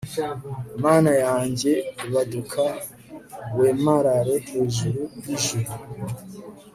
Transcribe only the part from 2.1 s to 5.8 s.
baduka wemarare hejuru y'ijuru